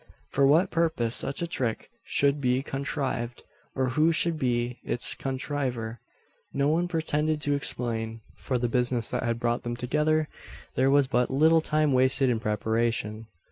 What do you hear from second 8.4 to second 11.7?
the business that had brought them togther, there was but little